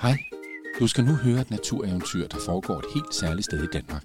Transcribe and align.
Hej. 0.00 0.18
Du 0.80 0.86
skal 0.86 1.04
nu 1.04 1.12
høre 1.12 1.40
et 1.40 1.50
natureventyr, 1.50 2.26
der 2.26 2.38
foregår 2.46 2.78
et 2.78 2.84
helt 2.94 3.14
særligt 3.14 3.44
sted 3.44 3.62
i 3.62 3.66
Danmark. 3.66 4.04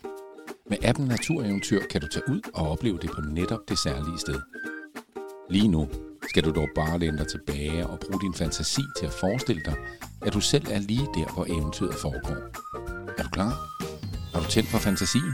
Med 0.70 0.78
appen 0.84 1.08
Natureventyr 1.08 1.82
kan 1.92 2.02
du 2.02 2.08
tage 2.08 2.30
ud 2.30 2.42
og 2.54 2.72
opleve 2.72 2.98
det 2.98 3.12
på 3.12 3.22
netop 3.22 3.60
det 3.70 3.78
særlige 3.80 4.20
sted. 4.20 4.42
Lige 5.50 5.68
nu 5.68 5.90
skal 6.30 6.44
du 6.44 6.52
dog 6.52 6.68
bare 6.76 7.00
læne 7.00 7.18
dig 7.18 7.28
tilbage 7.28 7.88
og 7.88 8.00
bruge 8.00 8.22
din 8.22 8.34
fantasi 8.34 8.82
til 8.98 9.06
at 9.06 9.12
forestille 9.12 9.62
dig, 9.66 9.76
at 10.22 10.34
du 10.34 10.40
selv 10.42 10.66
er 10.72 10.80
lige 10.80 11.08
der, 11.16 11.34
hvor 11.34 11.46
eventyret 11.46 11.96
foregår. 11.96 12.38
Er 13.18 13.24
du 13.24 13.30
klar? 13.30 13.52
Har 14.34 14.40
du 14.40 14.48
tændt 14.50 14.70
for 14.70 14.78
fantasien? 14.78 15.34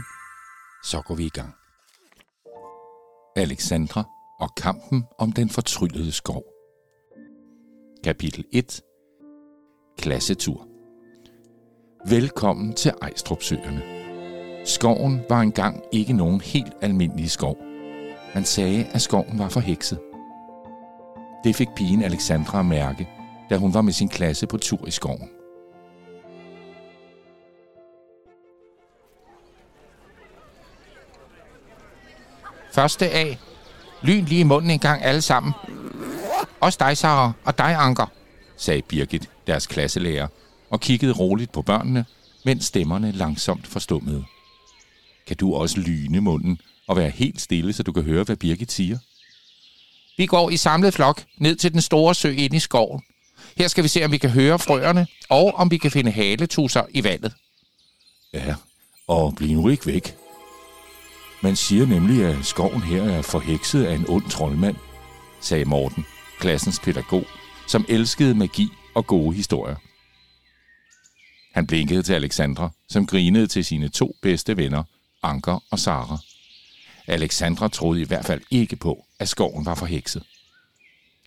Så 0.84 1.02
går 1.06 1.14
vi 1.14 1.24
i 1.24 1.36
gang. 1.38 1.54
Alexandra 3.36 4.04
og 4.40 4.54
kampen 4.56 5.04
om 5.18 5.32
den 5.32 5.50
fortryllede 5.50 6.12
skov. 6.12 6.44
Kapitel 8.04 8.44
1 8.52 8.80
Klassetur 10.00 10.66
Velkommen 12.06 12.72
til 12.72 12.92
Ejstrupsøerne. 13.02 13.82
Skoven 14.64 15.20
var 15.28 15.40
engang 15.40 15.82
ikke 15.92 16.12
nogen 16.12 16.40
helt 16.40 16.72
almindelig 16.80 17.30
skov. 17.30 17.56
Man 18.34 18.44
sagde, 18.44 18.86
at 18.92 19.02
skoven 19.02 19.38
var 19.38 19.48
forhekset. 19.48 20.00
Det 21.44 21.56
fik 21.56 21.68
pigen 21.76 22.02
Alexandra 22.02 22.60
at 22.60 22.66
mærke, 22.66 23.08
da 23.50 23.56
hun 23.56 23.74
var 23.74 23.82
med 23.82 23.92
sin 23.92 24.08
klasse 24.08 24.46
på 24.46 24.56
tur 24.56 24.86
i 24.86 24.90
skoven. 24.90 25.30
Første 32.72 33.10
A. 33.10 33.34
Lyn 34.02 34.24
lige 34.24 34.40
i 34.40 34.44
munden 34.44 34.70
en 34.70 34.78
gang 34.78 35.02
alle 35.02 35.22
sammen. 35.22 35.52
Også 36.60 36.78
dig, 36.80 36.96
Sara, 36.96 37.32
og 37.44 37.58
dig, 37.58 37.74
Anker 37.78 38.19
sagde 38.60 38.82
Birgit, 38.82 39.28
deres 39.46 39.66
klasselærer, 39.66 40.28
og 40.70 40.80
kiggede 40.80 41.12
roligt 41.12 41.52
på 41.52 41.62
børnene, 41.62 42.04
mens 42.44 42.64
stemmerne 42.64 43.12
langsomt 43.12 43.66
forstummede. 43.66 44.24
Kan 45.26 45.36
du 45.36 45.54
også 45.54 45.80
lyne 45.80 46.20
munden 46.20 46.60
og 46.86 46.96
være 46.96 47.10
helt 47.10 47.40
stille, 47.40 47.72
så 47.72 47.82
du 47.82 47.92
kan 47.92 48.02
høre, 48.02 48.24
hvad 48.24 48.36
Birgit 48.36 48.72
siger? 48.72 48.98
Vi 50.16 50.26
går 50.26 50.50
i 50.50 50.56
samlet 50.56 50.94
flok 50.94 51.24
ned 51.38 51.56
til 51.56 51.72
den 51.72 51.80
store 51.80 52.14
sø 52.14 52.30
inde 52.30 52.56
i 52.56 52.58
skoven. 52.58 53.02
Her 53.56 53.68
skal 53.68 53.84
vi 53.84 53.88
se, 53.88 54.04
om 54.04 54.12
vi 54.12 54.18
kan 54.18 54.30
høre 54.30 54.58
frøerne, 54.58 55.06
og 55.28 55.54
om 55.54 55.70
vi 55.70 55.78
kan 55.78 55.90
finde 55.90 56.10
haletusser 56.10 56.82
i 56.90 57.04
vandet. 57.04 57.32
Ja, 58.32 58.54
og 59.08 59.34
bliv 59.36 59.56
nu 59.56 59.68
ikke 59.68 59.86
væk. 59.86 60.16
Man 61.42 61.56
siger 61.56 61.86
nemlig, 61.86 62.24
at 62.24 62.46
skoven 62.46 62.82
her 62.82 63.02
er 63.02 63.22
forhekset 63.22 63.84
af 63.84 63.94
en 63.94 64.04
ond 64.08 64.30
troldmand, 64.30 64.76
sagde 65.40 65.64
Morten, 65.64 66.06
klassens 66.38 66.80
pædagog, 66.80 67.24
som 67.70 67.84
elskede 67.88 68.34
magi 68.34 68.68
og 68.94 69.06
gode 69.06 69.36
historier. 69.36 69.76
Han 71.54 71.66
blinkede 71.66 72.02
til 72.02 72.12
Alexandra, 72.12 72.70
som 72.88 73.06
grinede 73.06 73.46
til 73.46 73.64
sine 73.64 73.88
to 73.88 74.16
bedste 74.22 74.56
venner, 74.56 74.82
Anker 75.22 75.64
og 75.70 75.78
Sara. 75.78 76.18
Alexandra 77.06 77.68
troede 77.68 78.00
i 78.00 78.04
hvert 78.04 78.24
fald 78.24 78.40
ikke 78.50 78.76
på, 78.76 79.06
at 79.18 79.28
skoven 79.28 79.66
var 79.66 79.74
forhekset. 79.74 80.22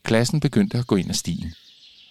Klassen 0.03 0.39
begyndte 0.39 0.77
at 0.77 0.87
gå 0.87 0.95
ind 0.95 1.09
ad 1.09 1.13
stien. 1.13 1.53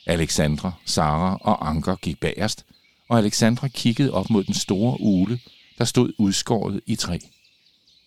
Alexandra, 0.07 0.73
Sara 0.85 1.39
og 1.41 1.69
Anker 1.69 1.97
gik 1.97 2.21
bagerst, 2.21 2.65
og 3.09 3.19
Alexandra 3.19 3.69
kiggede 3.69 4.13
op 4.13 4.31
mod 4.31 4.45
den 4.45 4.55
store 4.55 5.01
ule, 5.01 5.41
der 5.79 5.85
stod 5.85 6.13
udskåret 6.19 6.81
i 6.87 6.97
træ. 6.97 7.19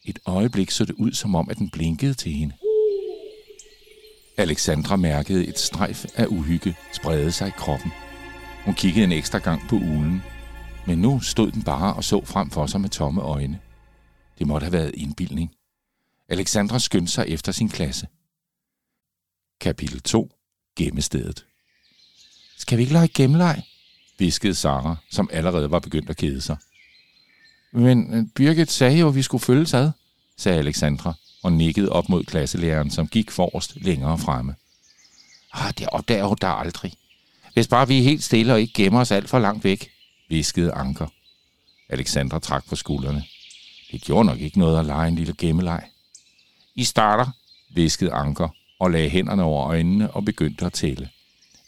Et 0.06 0.20
øjeblik 0.26 0.72
så 0.72 0.86
det 0.86 0.96
ud, 0.96 1.12
som 1.12 1.36
om 1.36 1.50
at 1.50 1.58
den 1.58 1.70
blinkede 1.70 2.14
til 2.14 2.32
hende. 2.32 2.54
Alexandra 4.38 4.96
mærkede 4.96 5.48
et 5.48 5.60
strejf 5.60 6.06
af 6.16 6.26
uhygge 6.26 6.76
sprede 6.94 7.32
sig 7.32 7.48
i 7.48 7.52
kroppen. 7.58 7.92
Hun 8.66 8.74
kiggede 8.74 9.04
en 9.04 9.12
ekstra 9.12 9.38
gang 9.38 9.62
på 9.70 9.76
ulen, 9.76 10.24
men 10.88 10.98
nu 10.98 11.20
stod 11.20 11.52
den 11.52 11.64
bare 11.64 11.94
og 11.94 12.04
så 12.04 12.26
frem 12.26 12.50
for 12.50 12.66
sig 12.66 12.82
med 12.82 12.90
tomme 12.90 13.22
øjne. 13.22 13.60
Det 14.40 14.48
måtte 14.48 14.66
have 14.66 14.74
været 14.74 14.92
indbildning. 14.94 15.52
Alexandra 16.30 16.80
skyndte 16.80 17.12
sig 17.12 17.26
efter 17.28 17.52
sin 17.52 17.70
klasse. 17.70 18.08
Kapitel 19.62 20.02
2. 20.02 20.32
Gemmestedet. 20.78 21.46
Skal 22.58 22.78
vi 22.78 22.82
ikke 22.82 22.94
lege 22.94 23.08
gemmeleg? 23.08 23.64
viskede 24.20 24.56
Sara, 24.56 24.96
som 25.12 25.30
allerede 25.34 25.72
var 25.72 25.80
begyndt 25.80 26.10
at 26.10 26.18
kede 26.18 26.42
sig. 26.42 26.58
Men 27.74 28.14
øh, 28.14 28.26
Birgit 28.36 28.72
sagde 28.72 29.00
jo, 29.00 29.08
at 29.08 29.16
vi 29.16 29.22
skulle 29.22 29.42
følges 29.42 29.74
ad, 29.74 29.92
sagde 30.38 30.60
Alexandra 30.60 31.14
og 31.46 31.54
nikkede 31.54 31.90
op 31.90 32.10
mod 32.10 32.24
klasselæreren, 32.24 32.92
som 32.92 33.08
gik 33.08 33.32
forrest 33.32 33.76
længere 33.76 34.18
fremme. 34.18 34.56
Ah, 35.54 35.74
det 35.78 35.88
opdager 35.88 36.26
hun 36.26 36.38
da 36.42 36.48
aldrig. 36.48 36.94
Hvis 37.54 37.68
bare 37.68 37.88
vi 37.88 38.00
er 38.00 38.04
helt 38.04 38.24
stille 38.24 38.54
og 38.54 38.62
ikke 38.62 38.74
gemmer 38.74 39.00
os 39.00 39.12
alt 39.12 39.30
for 39.30 39.40
langt 39.40 39.64
væk, 39.64 39.92
viskede 40.30 40.72
Anker. 40.72 41.08
Alexandra 41.90 42.40
trak 42.40 42.66
på 42.70 42.76
skuldrene. 42.76 43.24
Det 43.92 44.02
gjorde 44.02 44.26
nok 44.26 44.40
ikke 44.40 44.60
noget 44.60 44.80
at 44.80 44.86
lege 44.86 45.08
en 45.08 45.16
lille 45.16 45.34
gemmeleg. 45.38 45.84
I 46.76 46.84
starter, 46.84 47.32
viskede 47.70 48.12
Anker 48.12 48.50
og 48.80 48.92
lagde 48.92 49.10
hænderne 49.10 49.44
over 49.44 49.68
øjnene 49.68 50.12
og 50.12 50.26
begyndte 50.26 50.66
at 50.66 50.74
tælle. 50.74 51.10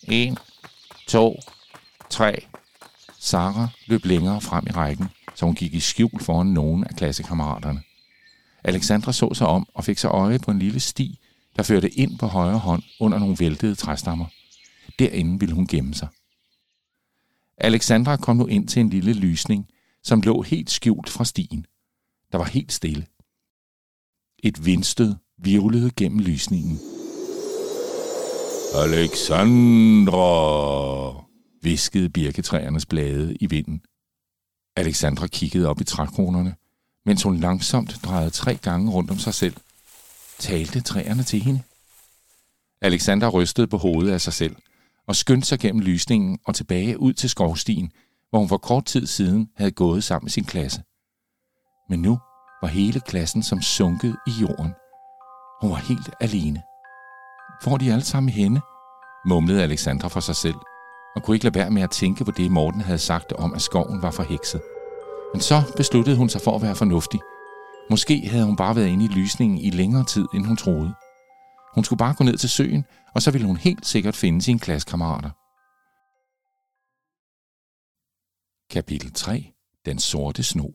En, 0.03 0.37
to, 1.07 1.39
tre. 2.09 2.45
Sara 3.19 3.67
løb 3.85 4.05
længere 4.05 4.41
frem 4.41 4.67
i 4.67 4.71
rækken, 4.71 5.09
så 5.35 5.45
hun 5.45 5.55
gik 5.55 5.73
i 5.73 5.79
skjul 5.79 6.19
foran 6.21 6.47
nogen 6.47 6.83
af 6.83 6.95
klassekammeraterne. 6.95 7.81
Alexandra 8.67 9.13
så 9.13 9.33
sig 9.33 9.47
om 9.47 9.67
og 9.73 9.83
fik 9.83 9.97
sig 9.97 10.09
øje 10.09 10.39
på 10.39 10.51
en 10.51 10.59
lille 10.59 10.79
sti, 10.79 11.19
der 11.55 11.63
førte 11.63 11.89
ind 11.89 12.19
på 12.19 12.25
højre 12.27 12.57
hånd 12.57 12.83
under 12.99 13.19
nogle 13.19 13.35
væltede 13.39 13.75
træstammer. 13.75 14.25
Derinde 14.99 15.39
ville 15.39 15.55
hun 15.55 15.67
gemme 15.67 15.93
sig. 15.93 16.07
Alexandra 17.57 18.17
kom 18.17 18.37
nu 18.37 18.45
ind 18.45 18.67
til 18.67 18.79
en 18.79 18.89
lille 18.89 19.13
lysning, 19.13 19.67
som 20.03 20.21
lå 20.21 20.41
helt 20.41 20.71
skjult 20.71 21.09
fra 21.09 21.25
stien. 21.25 21.65
Der 22.31 22.37
var 22.37 22.45
helt 22.45 22.73
stille. 22.73 23.05
Et 24.43 24.65
vindstød 24.65 25.15
virvlede 25.37 25.91
gennem 25.91 26.19
lysningen. 26.19 26.79
Alexandra, 28.75 30.25
viskede 31.61 32.09
birketræernes 32.09 32.85
blade 32.85 33.35
i 33.35 33.45
vinden. 33.45 33.81
Alexandra 34.75 35.27
kiggede 35.27 35.67
op 35.67 35.81
i 35.81 35.83
trækronerne, 35.83 36.55
mens 37.07 37.23
hun 37.23 37.37
langsomt 37.37 37.99
drejede 38.03 38.29
tre 38.29 38.55
gange 38.55 38.91
rundt 38.91 39.11
om 39.11 39.17
sig 39.17 39.33
selv. 39.33 39.55
Talte 40.39 40.81
træerne 40.81 41.23
til 41.23 41.41
hende? 41.41 41.61
Alexandra 42.81 43.29
rystede 43.29 43.67
på 43.67 43.77
hovedet 43.77 44.11
af 44.11 44.21
sig 44.21 44.33
selv 44.33 44.55
og 45.07 45.15
skyndte 45.15 45.47
sig 45.47 45.59
gennem 45.59 45.81
lysningen 45.81 46.39
og 46.45 46.55
tilbage 46.55 46.99
ud 46.99 47.13
til 47.13 47.29
skovstien, 47.29 47.91
hvor 48.29 48.39
hun 48.39 48.49
for 48.49 48.57
kort 48.57 48.85
tid 48.85 49.07
siden 49.07 49.49
havde 49.55 49.71
gået 49.71 50.03
sammen 50.03 50.25
med 50.25 50.31
sin 50.31 50.43
klasse. 50.43 50.81
Men 51.89 52.01
nu 52.01 52.19
var 52.61 52.67
hele 52.67 52.99
klassen 52.99 53.43
som 53.43 53.61
sunket 53.61 54.15
i 54.27 54.31
jorden. 54.41 54.73
Hun 55.61 55.71
var 55.71 55.87
helt 55.89 56.09
alene. 56.21 56.61
Hvor 57.63 57.73
er 57.73 57.77
de 57.77 57.91
alle 57.91 58.05
sammen 58.05 58.29
henne? 58.29 58.61
mumlede 59.25 59.63
Alexandra 59.63 60.07
for 60.07 60.19
sig 60.19 60.35
selv, 60.35 60.55
og 61.15 61.23
kunne 61.23 61.35
ikke 61.35 61.45
lade 61.45 61.55
være 61.55 61.71
med 61.71 61.81
at 61.81 61.91
tænke 61.91 62.25
på 62.25 62.31
det, 62.31 62.51
Morten 62.51 62.81
havde 62.81 62.99
sagt 62.99 63.31
om, 63.33 63.53
at 63.53 63.61
skoven 63.61 64.01
var 64.01 64.11
forhekset. 64.11 64.61
Men 65.33 65.41
så 65.41 65.73
besluttede 65.77 66.17
hun 66.17 66.29
sig 66.29 66.41
for 66.41 66.55
at 66.55 66.61
være 66.61 66.75
fornuftig. 66.75 67.19
Måske 67.89 68.27
havde 68.27 68.45
hun 68.45 68.55
bare 68.55 68.75
været 68.75 68.87
inde 68.87 69.05
i 69.05 69.07
lysningen 69.07 69.57
i 69.57 69.69
længere 69.69 70.05
tid, 70.05 70.25
end 70.33 70.45
hun 70.45 70.57
troede. 70.57 70.93
Hun 71.75 71.83
skulle 71.83 71.97
bare 71.97 72.15
gå 72.15 72.23
ned 72.23 72.37
til 72.37 72.49
søen, 72.49 72.85
og 73.15 73.21
så 73.21 73.31
ville 73.31 73.47
hun 73.47 73.57
helt 73.57 73.85
sikkert 73.85 74.15
finde 74.15 74.41
sine 74.41 74.59
klassekammerater. 74.59 75.29
Kapitel 78.73 79.13
3. 79.13 79.53
Den 79.85 79.99
sorte 79.99 80.43
sno. 80.43 80.67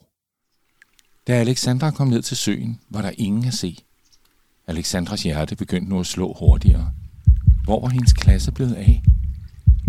Da 1.27 1.33
Alexandra 1.33 1.91
kom 1.91 2.09
ned 2.09 2.23
til 2.23 2.37
søen, 2.37 2.81
var 2.91 3.03
der 3.03 3.13
ingen 3.19 3.45
at 3.45 3.55
se. 3.55 3.77
Alexandras 4.67 5.23
hjerte 5.23 5.57
begyndte 5.57 5.91
nu 5.91 6.01
at 6.01 6.07
slå 6.07 6.37
hurtigere. 6.39 6.93
Hvor 7.65 7.81
var 7.81 7.89
hendes 7.89 8.13
klasse 8.13 8.53
blevet 8.53 8.75
af? 8.75 9.03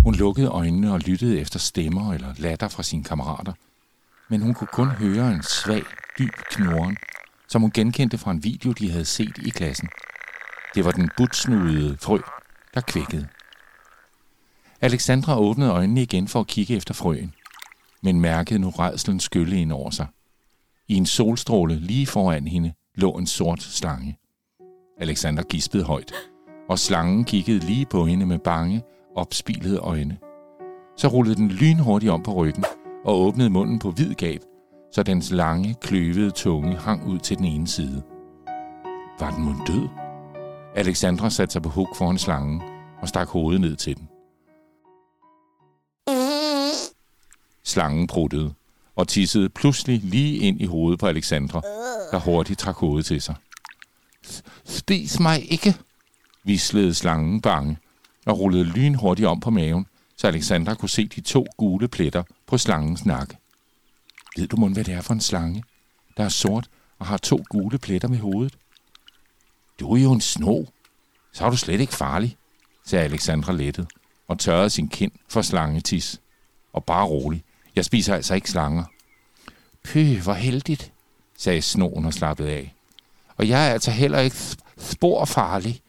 Hun 0.03 0.15
lukkede 0.15 0.47
øjnene 0.47 0.93
og 0.93 0.99
lyttede 0.99 1.39
efter 1.39 1.59
stemmer 1.59 2.13
eller 2.13 2.33
latter 2.37 2.67
fra 2.67 2.83
sine 2.83 3.03
kammerater. 3.03 3.53
Men 4.33 4.41
hun 4.41 4.53
kunne 4.53 4.67
kun 4.67 4.87
høre 4.87 5.31
en 5.31 5.43
svag, 5.43 5.83
dyb 6.19 6.33
knurren, 6.51 6.97
som 7.47 7.61
hun 7.61 7.71
genkendte 7.71 8.17
fra 8.17 8.31
en 8.31 8.43
video, 8.43 8.71
de 8.71 8.91
havde 8.91 9.05
set 9.05 9.37
i 9.37 9.49
klassen. 9.49 9.89
Det 10.75 10.85
var 10.85 10.91
den 10.91 11.09
butsnudede 11.17 11.97
frø, 12.01 12.19
der 12.73 12.81
kvækkede. 12.81 13.27
Alexandra 14.81 15.39
åbnede 15.39 15.71
øjnene 15.71 16.01
igen 16.01 16.27
for 16.27 16.39
at 16.39 16.47
kigge 16.47 16.75
efter 16.75 16.93
frøen, 16.93 17.33
men 18.03 18.21
mærkede 18.21 18.59
nu 18.59 18.69
redslen 18.69 19.19
skylle 19.19 19.61
ind 19.61 19.71
over 19.71 19.89
sig. 19.89 20.07
I 20.87 20.95
en 20.95 21.05
solstråle 21.05 21.79
lige 21.79 22.07
foran 22.07 22.47
hende 22.47 22.73
lå 22.95 23.11
en 23.11 23.27
sort 23.27 23.61
slange. 23.61 24.17
Alexander 24.99 25.43
gispede 25.43 25.83
højt, 25.83 26.13
og 26.69 26.79
slangen 26.79 27.25
kiggede 27.25 27.59
lige 27.59 27.85
på 27.85 28.05
hende 28.05 28.25
med 28.25 28.39
bange, 28.39 28.83
opspilede 29.15 29.77
øjne. 29.77 30.17
Så 30.97 31.07
rullede 31.07 31.35
den 31.35 31.49
lynhurtigt 31.49 32.11
om 32.11 32.23
på 32.23 32.33
ryggen 32.33 32.65
og 33.05 33.21
åbnede 33.21 33.49
munden 33.49 33.79
på 33.79 33.91
vid 33.91 34.13
gab, 34.13 34.41
så 34.91 35.03
dens 35.03 35.31
lange, 35.31 35.75
kløvede 35.81 36.31
tunge 36.31 36.77
hang 36.77 37.07
ud 37.07 37.19
til 37.19 37.37
den 37.37 37.45
ene 37.45 37.67
side. 37.67 38.03
Var 39.19 39.31
den 39.31 39.43
mund 39.43 39.67
død? 39.67 39.87
Alexandra 40.75 41.29
satte 41.29 41.53
sig 41.53 41.61
på 41.61 41.69
huk 41.69 41.95
foran 41.95 42.17
slangen 42.17 42.61
og 43.01 43.07
stak 43.07 43.27
hovedet 43.27 43.61
ned 43.61 43.75
til 43.75 43.97
den. 43.97 44.09
Slangen 47.63 48.07
pruttede 48.07 48.53
og 48.95 49.07
tissede 49.07 49.49
pludselig 49.49 49.99
lige 49.99 50.37
ind 50.37 50.61
i 50.61 50.65
hovedet 50.65 50.99
på 50.99 51.07
Alexandra, 51.07 51.61
der 52.11 52.19
hurtigt 52.19 52.59
trak 52.59 52.75
hovedet 52.75 53.05
til 53.05 53.21
sig. 53.21 53.35
Spis 54.65 55.19
mig 55.19 55.51
ikke, 55.51 55.75
vislede 56.43 56.93
slangen 56.93 57.41
bange 57.41 57.77
og 58.25 58.39
rullede 58.39 58.63
lynhurtigt 58.63 59.27
om 59.27 59.39
på 59.39 59.49
maven, 59.49 59.85
så 60.17 60.27
Alexandra 60.27 60.75
kunne 60.75 60.89
se 60.89 61.07
de 61.07 61.21
to 61.21 61.45
gule 61.57 61.87
pletter 61.87 62.23
på 62.47 62.57
slangens 62.57 63.05
nakke. 63.05 63.37
Ved 64.37 64.47
du 64.47 64.55
mon, 64.55 64.73
hvad 64.73 64.83
det 64.83 64.93
er 64.93 65.01
for 65.01 65.13
en 65.13 65.21
slange, 65.21 65.63
der 66.17 66.23
er 66.23 66.29
sort 66.29 66.69
og 66.99 67.05
har 67.05 67.17
to 67.17 67.43
gule 67.49 67.77
pletter 67.77 68.07
med 68.07 68.17
hovedet? 68.17 68.57
Du 69.79 69.93
er 69.95 70.01
jo 70.01 70.11
en 70.11 70.21
sno. 70.21 70.65
Så 71.31 71.45
er 71.45 71.49
du 71.49 71.57
slet 71.57 71.79
ikke 71.79 71.93
farlig, 71.93 72.37
sagde 72.85 73.05
Alexandra 73.05 73.53
lettet 73.53 73.87
og 74.27 74.39
tørrede 74.39 74.69
sin 74.69 74.89
kind 74.89 75.11
for 75.29 75.41
slangetis. 75.41 76.21
Og 76.73 76.83
bare 76.83 77.05
rolig, 77.05 77.43
jeg 77.75 77.85
spiser 77.85 78.15
altså 78.15 78.35
ikke 78.35 78.51
slanger. 78.51 78.83
Pøh, 79.83 80.21
hvor 80.23 80.33
heldigt, 80.33 80.91
sagde 81.37 81.61
snoen 81.61 82.05
og 82.05 82.13
slappede 82.13 82.49
af. 82.49 82.75
Og 83.37 83.47
jeg 83.47 83.67
er 83.67 83.73
altså 83.73 83.91
heller 83.91 84.19
ikke 84.19 84.37
spor 84.77 85.25
farlig. 85.25 85.81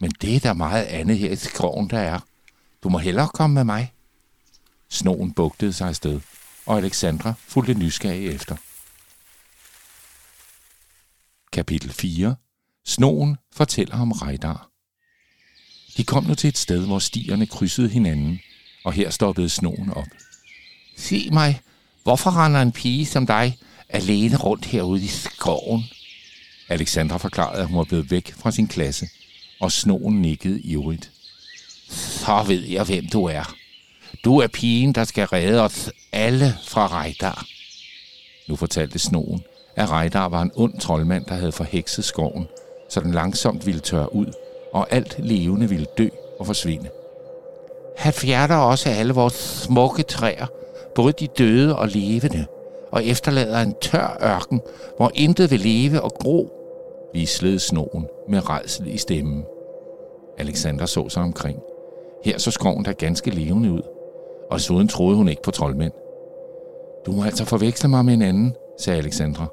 Men 0.00 0.10
det 0.10 0.36
er 0.36 0.40
der 0.40 0.52
meget 0.52 0.84
andet 0.84 1.18
her 1.18 1.30
i 1.30 1.36
skroven, 1.36 1.90
der 1.90 1.98
er. 1.98 2.20
Du 2.84 2.88
må 2.88 2.98
hellere 2.98 3.28
komme 3.28 3.54
med 3.54 3.64
mig. 3.64 3.92
Snoen 4.90 5.32
bugtede 5.32 5.72
sig 5.72 5.88
afsted, 5.88 6.20
og 6.66 6.78
Alexandra 6.78 7.34
fulgte 7.38 7.74
nysgerrig 7.74 8.26
efter. 8.26 8.56
Kapitel 11.52 11.92
4 11.92 12.36
Snoen 12.86 13.36
fortæller 13.52 14.00
om 14.00 14.12
Rejdar. 14.12 14.70
De 15.96 16.04
kom 16.04 16.24
nu 16.24 16.34
til 16.34 16.48
et 16.48 16.58
sted, 16.58 16.86
hvor 16.86 16.98
stierne 16.98 17.46
krydsede 17.46 17.88
hinanden, 17.88 18.40
og 18.84 18.92
her 18.92 19.10
stoppede 19.10 19.48
snoen 19.48 19.90
op. 19.90 20.08
Se 20.96 21.28
mig, 21.32 21.60
hvorfor 22.02 22.30
render 22.30 22.62
en 22.62 22.72
pige 22.72 23.06
som 23.06 23.26
dig 23.26 23.58
alene 23.88 24.36
rundt 24.36 24.64
herude 24.64 25.04
i 25.04 25.08
skoven? 25.08 25.84
Alexandra 26.68 27.16
forklarede, 27.16 27.60
at 27.60 27.66
hun 27.66 27.76
var 27.76 27.84
blevet 27.84 28.10
væk 28.10 28.32
fra 28.32 28.50
sin 28.50 28.68
klasse, 28.68 29.08
og 29.60 29.72
snoen 29.72 30.22
nikkede 30.22 30.60
ivrigt. 30.60 31.13
Så 31.90 32.44
ved 32.46 32.62
jeg, 32.62 32.84
hvem 32.84 33.04
du 33.12 33.24
er. 33.24 33.54
Du 34.24 34.38
er 34.38 34.46
pigen, 34.46 34.92
der 34.92 35.04
skal 35.04 35.26
redde 35.26 35.60
os 35.60 35.90
alle 36.12 36.54
fra 36.66 36.86
Rejdar. 36.86 37.46
Nu 38.48 38.56
fortalte 38.56 38.98
snoen, 38.98 39.42
at 39.76 39.90
Rejdar 39.90 40.28
var 40.28 40.42
en 40.42 40.52
ond 40.54 40.80
troldmand, 40.80 41.24
der 41.24 41.34
havde 41.34 41.52
forhekset 41.52 42.04
skoven, 42.04 42.48
så 42.88 43.00
den 43.00 43.12
langsomt 43.12 43.66
ville 43.66 43.80
tørre 43.80 44.14
ud, 44.14 44.26
og 44.72 44.92
alt 44.92 45.16
levende 45.18 45.68
ville 45.68 45.86
dø 45.98 46.08
og 46.38 46.46
forsvinde. 46.46 46.88
Han 47.96 48.12
fjerner 48.12 48.56
også 48.56 48.88
alle 48.88 49.12
vores 49.12 49.34
smukke 49.34 50.02
træer, 50.02 50.46
både 50.94 51.12
de 51.12 51.26
døde 51.26 51.78
og 51.78 51.88
levende, 51.88 52.46
og 52.92 53.04
efterlader 53.04 53.60
en 53.60 53.74
tør 53.80 54.18
ørken, 54.22 54.60
hvor 54.96 55.10
intet 55.14 55.50
vil 55.50 55.60
leve 55.60 56.02
og 56.02 56.14
gro, 56.20 56.50
vislede 57.12 57.60
snoen 57.60 58.06
med 58.28 58.50
redsel 58.50 58.86
i 58.86 58.98
stemmen. 58.98 59.44
Alexander 60.38 60.86
så 60.86 61.08
sig 61.08 61.22
omkring. 61.22 61.58
Her 62.24 62.38
så 62.38 62.50
skoven 62.50 62.84
der 62.84 62.92
ganske 62.92 63.30
levende 63.30 63.72
ud, 63.72 63.82
og 64.50 64.58
desuden 64.58 64.88
troede 64.88 65.16
hun 65.16 65.28
ikke 65.28 65.42
på 65.42 65.50
troldmænd. 65.50 65.92
Du 67.06 67.12
må 67.12 67.24
altså 67.24 67.44
forveksle 67.44 67.88
mig 67.88 68.04
med 68.04 68.14
en 68.14 68.22
anden, 68.22 68.54
sagde 68.78 68.98
Alexandra. 68.98 69.46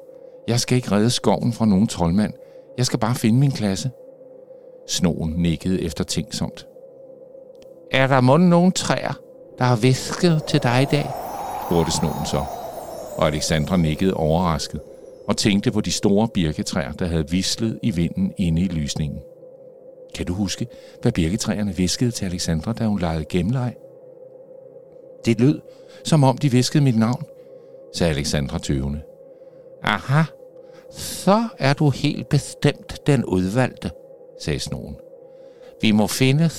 Jeg 0.48 0.60
skal 0.60 0.76
ikke 0.76 0.92
redde 0.92 1.10
skoven 1.10 1.52
fra 1.52 1.66
nogen 1.66 1.86
troldmand. 1.86 2.32
Jeg 2.78 2.86
skal 2.86 2.98
bare 2.98 3.14
finde 3.14 3.38
min 3.38 3.50
klasse. 3.50 3.90
Snoen 4.88 5.34
nikkede 5.36 5.82
efter 5.82 6.04
tænksomt. 6.04 6.66
Er 7.90 8.06
der 8.06 8.20
måske 8.20 8.48
nogen 8.48 8.72
træer, 8.72 9.12
der 9.58 9.64
har 9.64 9.76
væsket 9.76 10.44
til 10.44 10.62
dig 10.62 10.82
i 10.82 10.86
dag? 10.96 11.10
spurgte 11.66 11.92
snoen 11.92 12.26
så. 12.26 12.44
Og 13.16 13.26
Alexandra 13.26 13.76
nikkede 13.76 14.14
overrasket 14.14 14.80
og 15.28 15.36
tænkte 15.36 15.70
på 15.70 15.80
de 15.80 15.92
store 15.92 16.28
birketræer, 16.28 16.92
der 16.92 17.06
havde 17.06 17.30
vislet 17.30 17.78
i 17.82 17.90
vinden 17.90 18.32
inde 18.38 18.62
i 18.62 18.68
lysningen. 18.68 19.18
Kan 20.14 20.26
du 20.26 20.34
huske, 20.34 20.66
hvad 21.02 21.12
birketræerne 21.12 21.76
viskede 21.76 22.10
til 22.10 22.24
Alexandra, 22.24 22.72
da 22.72 22.84
hun 22.84 23.00
legede 23.00 23.24
gemleg? 23.24 23.74
Det 25.24 25.40
lød, 25.40 25.60
som 26.04 26.24
om 26.24 26.38
de 26.38 26.50
viskede 26.50 26.84
mit 26.84 26.98
navn, 26.98 27.24
sagde 27.94 28.10
Alexandra 28.10 28.58
tøvende. 28.58 29.00
Aha, 29.82 30.22
så 30.90 31.48
er 31.58 31.72
du 31.72 31.90
helt 31.90 32.28
bestemt 32.28 33.06
den 33.06 33.24
udvalgte, 33.24 33.90
sagde 34.40 34.60
snoen. 34.60 34.96
Vi 35.80 35.92
må 35.92 36.06
finde 36.06 36.50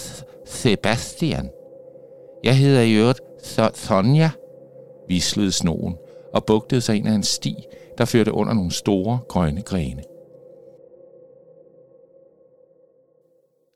Sebastian. 0.45 1.49
Jeg 2.43 2.57
hedder 2.57 2.81
i 2.81 2.93
øvrigt 2.93 3.21
Sonja, 3.73 4.29
vislede 5.07 5.51
snoen 5.51 5.97
og 6.33 6.45
bugtede 6.45 6.81
sig 6.81 6.95
ind 6.95 7.07
ad 7.07 7.15
en 7.15 7.23
sti, 7.23 7.55
der 7.97 8.05
førte 8.05 8.31
under 8.31 8.53
nogle 8.53 8.71
store 8.71 9.19
grønne 9.27 9.61
grene. 9.61 10.03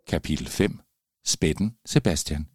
Kapitel 0.08 0.48
5 0.48 0.80
Spætten 1.26 1.74
Sebastian 1.86 2.48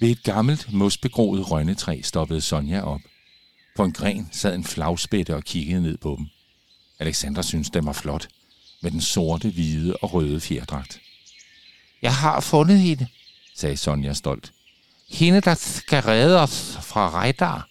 Ved 0.00 0.10
et 0.10 0.22
gammelt, 0.22 0.72
mosbegroet 0.72 1.50
rønnetræ 1.50 2.00
stoppede 2.02 2.40
Sonja 2.40 2.80
op. 2.80 3.00
På 3.76 3.84
en 3.84 3.92
gren 3.92 4.28
sad 4.32 4.54
en 4.54 4.64
flagspætte 4.64 5.36
og 5.36 5.44
kiggede 5.44 5.82
ned 5.82 5.98
på 5.98 6.14
dem. 6.18 6.26
Alexandra 6.98 7.42
syntes, 7.42 7.70
den 7.70 7.86
var 7.86 7.92
flot, 7.92 8.28
med 8.82 8.90
den 8.90 9.00
sorte, 9.00 9.50
hvide 9.50 9.96
og 9.96 10.14
røde 10.14 10.40
fjerdragt. 10.40 11.00
Jeg 12.02 12.14
har 12.14 12.40
fundet 12.40 12.78
hende, 12.78 13.06
sagde 13.54 13.76
Sonja 13.76 14.12
stolt. 14.12 14.52
Hende, 15.08 15.40
der 15.40 15.54
skal 15.54 16.02
redde 16.02 16.40
os 16.40 16.78
fra 16.82 17.10
Rejdar. 17.10 17.68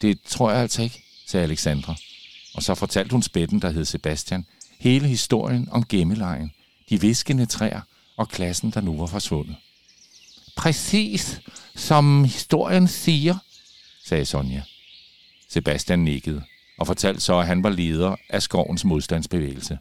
Det 0.00 0.20
tror 0.22 0.50
jeg 0.50 0.60
altså 0.60 0.82
ikke, 0.82 1.02
sagde 1.26 1.44
Alexandra. 1.44 1.96
Og 2.54 2.62
så 2.62 2.74
fortalte 2.74 3.12
hun 3.12 3.22
spætten, 3.22 3.62
der 3.62 3.70
hed 3.70 3.84
Sebastian, 3.84 4.46
hele 4.78 5.08
historien 5.08 5.68
om 5.70 5.84
gemmelejen, 5.84 6.53
de 6.90 7.00
viskende 7.00 7.46
træer 7.46 7.80
og 8.16 8.28
klassen, 8.28 8.70
der 8.70 8.80
nu 8.80 8.96
var 8.96 9.06
forsvundet. 9.06 9.56
Præcis 10.56 11.40
som 11.74 12.24
historien 12.24 12.88
siger, 12.88 13.38
sagde 14.04 14.24
Sonja. 14.24 14.62
Sebastian 15.48 15.98
nikkede 15.98 16.42
og 16.78 16.86
fortalte 16.86 17.20
så, 17.20 17.38
at 17.38 17.46
han 17.46 17.62
var 17.62 17.70
leder 17.70 18.16
af 18.28 18.42
skovens 18.42 18.84
modstandsbevægelse. 18.84 19.78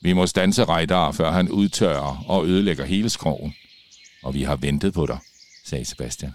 Vi 0.00 0.12
må 0.12 0.26
stanse 0.26 0.64
Rejdar, 0.64 1.12
før 1.12 1.30
han 1.30 1.48
udtørrer 1.48 2.24
og 2.26 2.46
ødelægger 2.46 2.84
hele 2.84 3.10
skoven. 3.10 3.54
Og 4.22 4.34
vi 4.34 4.42
har 4.42 4.56
ventet 4.56 4.94
på 4.94 5.06
dig, 5.06 5.18
sagde 5.64 5.84
Sebastian. 5.84 6.34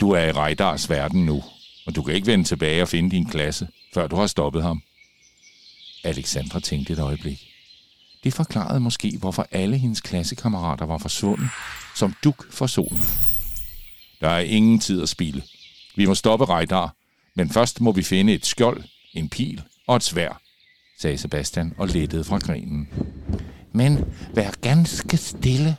Du 0.00 0.10
er 0.10 0.22
i 0.22 0.32
Rejdars 0.32 0.90
verden 0.90 1.26
nu, 1.26 1.44
og 1.86 1.94
du 1.94 2.02
kan 2.02 2.14
ikke 2.14 2.26
vende 2.26 2.44
tilbage 2.44 2.82
og 2.82 2.88
finde 2.88 3.10
din 3.10 3.26
klasse, 3.26 3.68
før 3.94 4.06
du 4.06 4.16
har 4.16 4.26
stoppet 4.26 4.62
ham. 4.62 4.82
Alexandra 6.04 6.60
tænkte 6.60 6.92
et 6.92 6.98
øjeblik. 6.98 7.55
Det 8.26 8.34
forklarede 8.34 8.80
måske, 8.80 9.16
hvorfor 9.18 9.46
alle 9.50 9.78
hendes 9.78 10.00
klassekammerater 10.00 10.86
var 10.86 10.98
forsvundet, 10.98 11.48
som 11.96 12.14
duk 12.24 12.52
for 12.52 12.66
solen. 12.66 13.00
Der 14.20 14.28
er 14.28 14.40
ingen 14.40 14.80
tid 14.80 15.02
at 15.02 15.08
spille. 15.08 15.42
Vi 15.96 16.06
må 16.06 16.14
stoppe 16.14 16.44
Rejdar, 16.44 16.94
men 17.36 17.50
først 17.50 17.80
må 17.80 17.92
vi 17.92 18.02
finde 18.02 18.32
et 18.32 18.46
skjold, 18.46 18.84
en 19.14 19.28
pil 19.28 19.62
og 19.86 19.96
et 19.96 20.02
svær, 20.02 20.40
sagde 21.00 21.18
Sebastian 21.18 21.74
og 21.78 21.88
lettede 21.88 22.24
fra 22.24 22.38
grenen. 22.38 22.88
Men 23.72 24.04
vær 24.34 24.50
ganske 24.50 25.16
stille. 25.16 25.76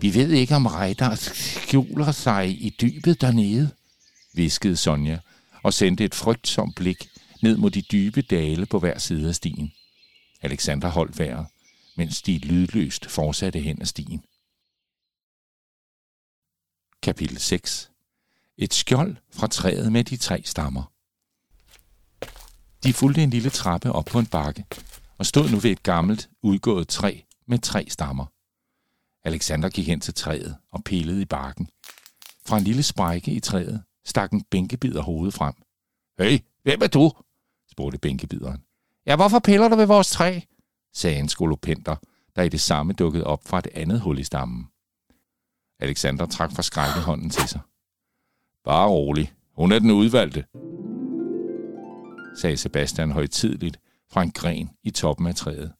Vi 0.00 0.14
ved 0.14 0.30
ikke, 0.30 0.56
om 0.56 0.66
Rejdar 0.66 1.14
skjuler 1.14 2.12
sig 2.12 2.48
i 2.48 2.74
dybet 2.80 3.20
dernede, 3.20 3.70
viskede 4.34 4.76
Sonja 4.76 5.18
og 5.62 5.72
sendte 5.72 6.04
et 6.04 6.14
frygtsomt 6.14 6.74
blik 6.76 7.08
ned 7.42 7.56
mod 7.56 7.70
de 7.70 7.82
dybe 7.82 8.22
dale 8.22 8.66
på 8.66 8.78
hver 8.78 8.98
side 8.98 9.28
af 9.28 9.34
stien. 9.34 9.72
Alexander 10.42 10.88
holdt 10.88 11.18
vejret, 11.18 11.46
mens 11.96 12.22
de 12.22 12.38
lydløst 12.38 13.10
fortsatte 13.10 13.58
hen 13.58 13.80
ad 13.80 13.86
stien. 13.86 14.24
Kapitel 17.02 17.38
6 17.38 17.90
Et 18.56 18.74
skjold 18.74 19.16
fra 19.30 19.46
træet 19.46 19.92
med 19.92 20.04
de 20.04 20.16
tre 20.16 20.42
stammer. 20.44 20.92
De 22.84 22.92
fulgte 22.92 23.22
en 23.22 23.30
lille 23.30 23.50
trappe 23.50 23.92
op 23.92 24.04
på 24.04 24.18
en 24.18 24.26
bakke 24.26 24.64
og 25.18 25.26
stod 25.26 25.50
nu 25.50 25.56
ved 25.56 25.70
et 25.70 25.82
gammelt, 25.82 26.30
udgået 26.42 26.88
træ 26.88 27.20
med 27.46 27.58
tre 27.58 27.86
stammer. 27.88 28.26
Alexander 29.24 29.68
gik 29.68 29.86
hen 29.86 30.00
til 30.00 30.14
træet 30.14 30.56
og 30.70 30.84
pillede 30.84 31.22
i 31.22 31.24
barken. 31.24 31.68
Fra 32.46 32.58
en 32.58 32.64
lille 32.64 32.82
sprække 32.82 33.30
i 33.30 33.40
træet 33.40 33.82
stak 34.04 34.32
en 34.32 34.42
bænkebider 34.42 35.02
hovedet 35.02 35.34
frem. 35.34 35.54
Hey, 36.18 36.38
hvem 36.62 36.82
er 36.82 36.86
du? 36.86 37.12
spurgte 37.70 37.98
bænkebideren. 37.98 38.64
Ja, 39.06 39.16
hvorfor 39.16 39.38
piller 39.38 39.68
du 39.68 39.76
ved 39.76 39.86
vores 39.86 40.10
træ? 40.10 40.40
Sagde 40.94 41.18
en 41.18 41.28
skolopenter, 41.28 41.96
der 42.36 42.42
i 42.42 42.48
det 42.48 42.60
samme 42.60 42.92
dukkede 42.92 43.24
op 43.24 43.40
fra 43.46 43.58
et 43.58 43.68
andet 43.74 44.00
hul 44.00 44.18
i 44.18 44.24
stammen. 44.24 44.68
Alexander 45.80 46.26
trak 46.26 46.52
fra 46.52 46.62
skrække 46.62 47.00
hånden 47.00 47.30
til 47.30 47.48
sig. 47.48 47.60
Bare 48.64 48.88
rolig. 48.88 49.32
Hun 49.56 49.72
er 49.72 49.78
den 49.78 49.90
udvalgte, 49.90 50.44
sagde 52.40 52.56
Sebastian 52.56 53.10
højtidligt 53.10 53.80
fra 54.12 54.22
en 54.22 54.30
gren 54.30 54.70
i 54.82 54.90
toppen 54.90 55.26
af 55.26 55.34
træet. 55.34 55.72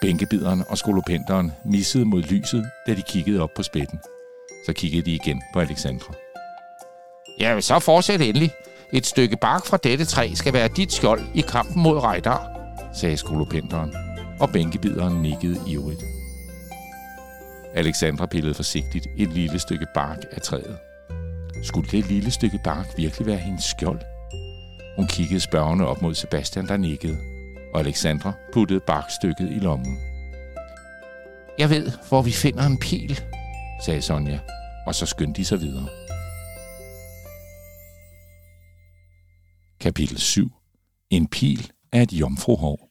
Bænkebideren 0.00 0.64
og 0.68 0.78
skolopenteren 0.78 1.52
missede 1.64 2.04
mod 2.04 2.22
lyset, 2.22 2.70
da 2.86 2.94
de 2.94 3.02
kiggede 3.08 3.40
op 3.40 3.50
på 3.56 3.62
spætten. 3.62 3.98
Så 4.66 4.72
kiggede 4.72 5.02
de 5.02 5.14
igen 5.14 5.42
på 5.52 5.60
Alexandra. 5.60 6.14
Ja, 7.40 7.60
så 7.60 7.78
fortsæt 7.78 8.20
endelig. 8.20 8.50
Et 8.92 9.06
stykke 9.06 9.36
bark 9.36 9.66
fra 9.66 9.76
dette 9.76 10.04
træ 10.04 10.34
skal 10.34 10.52
være 10.52 10.68
dit 10.68 10.92
skjold 10.92 11.22
i 11.34 11.40
kampen 11.40 11.82
mod 11.82 11.98
Rejdar, 11.98 12.57
sagde 13.00 13.16
skolopenderen, 13.16 13.94
og 14.40 14.50
bænkebideren 14.50 15.22
nikkede 15.22 15.60
ivrigt. 15.68 16.04
Alexandra 17.74 18.26
pillede 18.26 18.54
forsigtigt 18.54 19.06
et 19.16 19.28
lille 19.28 19.58
stykke 19.58 19.86
bark 19.94 20.18
af 20.32 20.42
træet. 20.42 20.78
Skulle 21.62 21.90
det 21.90 22.06
lille 22.06 22.30
stykke 22.30 22.60
bark 22.64 22.86
virkelig 22.96 23.26
være 23.26 23.36
hendes 23.38 23.64
skjold? 23.64 24.00
Hun 24.96 25.06
kiggede 25.06 25.40
spørgende 25.40 25.86
op 25.86 26.02
mod 26.02 26.14
Sebastian, 26.14 26.68
der 26.68 26.76
nikkede, 26.76 27.18
og 27.74 27.80
Alexandra 27.80 28.32
puttede 28.52 28.80
barkstykket 28.80 29.50
i 29.50 29.58
lommen. 29.58 29.98
Jeg 31.58 31.70
ved, 31.70 31.92
hvor 32.08 32.22
vi 32.22 32.30
finder 32.30 32.66
en 32.66 32.78
pil, 32.78 33.20
sagde 33.84 34.02
Sonja, 34.02 34.38
og 34.86 34.94
så 34.94 35.06
skyndte 35.06 35.40
de 35.40 35.44
sig 35.44 35.60
videre. 35.60 35.88
Kapitel 39.80 40.18
7. 40.18 40.50
En 41.10 41.28
pil 41.28 41.70
af 41.92 42.02
et 42.02 42.12
jomfruhår. 42.12 42.87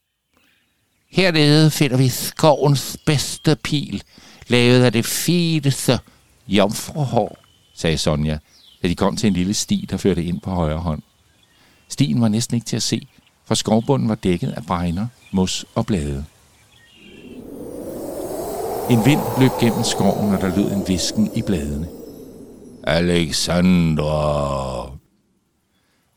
Hernede 1.11 1.71
finder 1.71 1.97
vi 1.97 2.09
skovens 2.09 2.97
bedste 3.05 3.55
pil, 3.63 4.03
lavet 4.47 4.83
af 4.83 4.91
det 4.91 5.05
fineste 5.05 5.99
jomfruhår, 6.47 7.37
sagde 7.75 7.97
Sonja, 7.97 8.37
da 8.83 8.87
de 8.87 8.95
kom 8.95 9.17
til 9.17 9.27
en 9.27 9.33
lille 9.33 9.53
sti, 9.53 9.87
der 9.89 9.97
førte 9.97 10.23
ind 10.23 10.41
på 10.41 10.49
højre 10.49 10.77
hånd. 10.77 11.01
Stien 11.89 12.21
var 12.21 12.27
næsten 12.27 12.55
ikke 12.55 12.65
til 12.65 12.75
at 12.75 12.83
se, 12.83 13.07
for 13.45 13.55
skovbunden 13.55 14.09
var 14.09 14.15
dækket 14.15 14.51
af 14.51 14.65
bregner, 14.65 15.07
mos 15.31 15.65
og 15.75 15.85
blade. 15.85 16.25
En 18.89 19.05
vind 19.05 19.21
løb 19.39 19.51
gennem 19.59 19.83
skoven, 19.83 20.35
og 20.35 20.41
der 20.41 20.55
lød 20.55 20.71
en 20.71 20.87
visken 20.87 21.31
i 21.35 21.41
bladene. 21.41 21.87
Alexandra! 22.83 24.17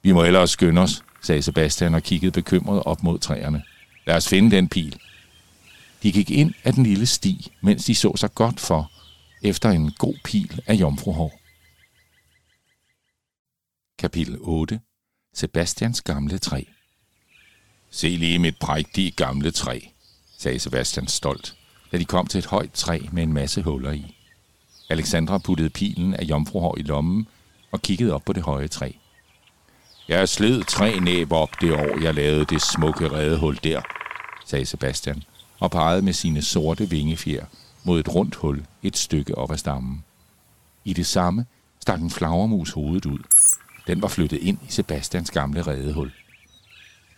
Vi 0.03 0.13
må 0.13 0.25
hellere 0.25 0.49
skynde 0.49 0.81
os, 0.81 1.03
sagde 1.23 1.43
Sebastian 1.43 1.95
og 1.95 2.03
kiggede 2.03 2.33
bekymret 2.33 2.83
op 2.83 3.03
mod 3.03 3.19
træerne. 3.19 3.63
Lad 4.11 4.17
os 4.17 4.29
finde 4.29 4.57
den 4.57 4.69
pil. 4.69 5.00
De 6.02 6.12
gik 6.12 6.31
ind 6.31 6.55
af 6.64 6.73
den 6.73 6.83
lille 6.83 7.07
sti, 7.07 7.52
mens 7.61 7.85
de 7.85 7.95
så 7.95 8.17
sig 8.17 8.35
godt 8.35 8.61
for, 8.61 8.90
efter 9.43 9.71
en 9.71 9.93
god 9.99 10.14
pil 10.25 10.62
af 10.67 10.75
jomfruhår. 10.75 11.40
Kapitel 13.99 14.37
8. 14.40 14.81
Sebastians 15.35 16.02
gamle 16.02 16.38
træ. 16.38 16.62
Se 17.90 18.09
lige 18.09 18.38
mit 18.38 18.59
prægtige 18.61 19.11
gamle 19.11 19.50
træ, 19.50 19.81
sagde 20.38 20.59
Sebastian 20.59 21.07
stolt, 21.07 21.57
da 21.93 21.99
de 21.99 22.05
kom 22.05 22.26
til 22.26 22.38
et 22.38 22.47
højt 22.47 22.73
træ 22.73 22.99
med 23.12 23.23
en 23.23 23.33
masse 23.33 23.62
huller 23.62 23.93
i. 23.93 24.17
Alexandra 24.88 25.38
puttede 25.38 25.71
pilen 25.71 26.14
af 26.14 26.25
jomfruhår 26.25 26.79
i 26.79 26.83
lommen 26.83 27.26
og 27.73 27.83
kiggede 27.83 28.12
op 28.12 28.25
på 28.25 28.33
det 28.33 28.43
høje 28.43 28.69
træ. 28.69 28.93
Jeg 30.09 30.29
sled 30.29 30.64
tre 30.64 31.00
næb 31.00 31.33
op 31.33 31.61
det 31.61 31.73
år, 31.73 32.02
jeg 32.02 32.14
lavede 32.14 32.45
det 32.45 32.62
smukke 32.62 33.12
redehul 33.12 33.59
der, 33.64 34.00
sagde 34.50 34.66
Sebastian, 34.66 35.23
og 35.59 35.71
pegede 35.71 36.02
med 36.02 36.12
sine 36.12 36.42
sorte 36.42 36.90
vingefjer 36.90 37.45
mod 37.85 38.00
et 38.00 38.14
rundt 38.14 38.35
hul 38.35 38.64
et 38.83 38.97
stykke 38.97 39.38
op 39.38 39.52
ad 39.52 39.57
stammen. 39.57 40.04
I 40.85 40.92
det 40.92 41.07
samme 41.07 41.47
stak 41.80 42.00
en 42.00 42.11
flagermus 42.11 42.71
hovedet 42.71 43.07
ud. 43.07 43.19
Den 43.87 44.02
var 44.02 44.09
flyttet 44.09 44.38
ind 44.38 44.59
i 44.69 44.73
Sebastians 44.73 45.30
gamle 45.30 45.62
redehul. 45.62 46.12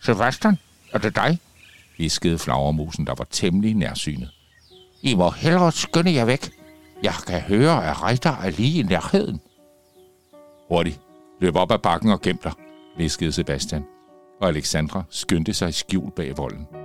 Sebastian, 0.01 0.59
er 0.91 0.97
det 0.97 1.15
dig? 1.15 1.39
viskede 1.97 2.39
flagermusen, 2.39 3.07
der 3.07 3.15
var 3.17 3.27
temmelig 3.31 3.73
nærsynet. 3.73 4.29
I 5.01 5.15
må 5.15 5.29
hellere 5.29 5.71
skynde 5.71 6.13
jer 6.13 6.25
væk. 6.25 6.51
Jeg 7.03 7.13
kan 7.27 7.41
høre, 7.41 7.89
at 7.89 8.03
Reiter 8.03 8.37
er 8.37 8.49
lige 8.49 8.79
i 8.79 8.83
nærheden. 8.83 9.39
Hurtigt, 10.67 10.99
løb 11.41 11.55
op 11.55 11.71
ad 11.71 11.79
bakken 11.79 12.09
og 12.09 12.21
gem 12.21 12.37
dig, 12.37 12.53
viskede 12.97 13.31
Sebastian, 13.31 13.83
og 14.41 14.47
Alexandra 14.47 15.03
skyndte 15.09 15.53
sig 15.53 15.69
i 15.69 15.71
skjul 15.71 16.11
bag 16.11 16.37
volden. 16.37 16.82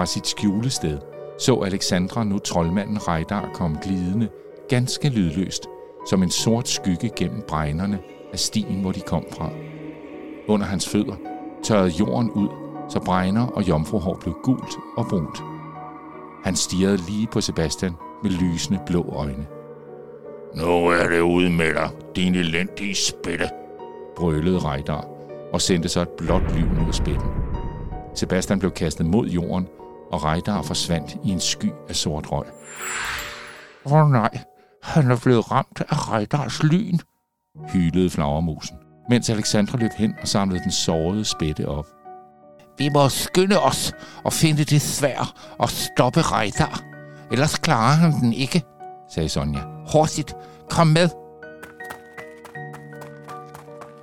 Fra 0.00 0.06
sit 0.06 0.26
skjulested 0.26 0.98
så 1.38 1.60
Alexandra 1.60 2.24
nu 2.24 2.38
troldmanden 2.38 3.08
Rejdar 3.08 3.50
komme 3.54 3.78
glidende, 3.82 4.28
ganske 4.68 5.08
lydløst, 5.08 5.66
som 6.10 6.22
en 6.22 6.30
sort 6.30 6.68
skygge 6.68 7.10
gennem 7.16 7.42
bregnerne 7.48 7.98
af 8.32 8.38
stien, 8.38 8.80
hvor 8.80 8.92
de 8.92 9.00
kom 9.00 9.24
fra. 9.32 9.50
Under 10.48 10.66
hans 10.66 10.88
fødder 10.88 11.14
tørrede 11.62 11.92
jorden 12.00 12.30
ud, 12.30 12.48
så 12.88 13.00
bregner 13.00 13.46
og 13.46 13.68
jomfruhår 13.68 14.18
blev 14.20 14.34
gult 14.42 14.74
og 14.96 15.06
brunt. 15.10 15.42
Han 16.44 16.56
stirrede 16.56 16.96
lige 16.96 17.26
på 17.26 17.40
Sebastian 17.40 17.92
med 18.22 18.30
lysende 18.30 18.80
blå 18.86 19.04
øjne. 19.12 19.46
Nu 20.54 20.86
er 20.86 21.08
det 21.08 21.20
ude 21.20 21.50
med 21.50 21.74
dig, 21.74 21.90
din 22.16 22.34
elendige 22.34 22.94
spætte, 22.94 23.48
brølede 24.16 24.58
Rejdar 24.58 25.04
og 25.52 25.60
sendte 25.60 25.88
så 25.88 26.00
et 26.00 26.08
blåt 26.08 26.56
lyn 26.56 26.86
af 26.88 26.94
spætten. 26.94 27.30
Sebastian 28.14 28.58
blev 28.58 28.70
kastet 28.70 29.06
mod 29.06 29.26
jorden, 29.26 29.68
og 30.12 30.24
Rejdar 30.24 30.62
forsvandt 30.62 31.16
i 31.24 31.30
en 31.30 31.40
sky 31.40 31.72
af 31.88 31.96
sort 31.96 32.32
røg. 32.32 32.46
Åh 33.86 33.92
oh, 33.92 34.10
nej, 34.10 34.38
han 34.82 35.10
er 35.10 35.16
blevet 35.22 35.50
ramt 35.50 35.80
af 35.80 36.08
Rejdars 36.08 36.62
lyn, 36.62 36.98
hylede 37.72 38.10
flagermusen, 38.10 38.76
mens 39.08 39.30
Alexandra 39.30 39.78
løb 39.78 39.90
hen 39.96 40.14
og 40.22 40.28
samlede 40.28 40.62
den 40.62 40.72
sårede 40.72 41.24
spætte 41.24 41.68
op. 41.68 41.86
Vi 42.78 42.88
må 42.88 43.08
skynde 43.08 43.62
os 43.62 43.92
og 44.24 44.32
finde 44.32 44.64
det 44.64 44.82
svær 44.82 45.34
og 45.58 45.70
stoppe 45.70 46.22
Rejdar. 46.22 46.82
Ellers 47.32 47.58
klarer 47.58 47.94
han 47.94 48.12
den 48.12 48.32
ikke, 48.32 48.62
sagde 49.14 49.28
Sonja. 49.28 49.60
Hurtigt, 49.92 50.34
kom 50.70 50.86
med. 50.86 51.08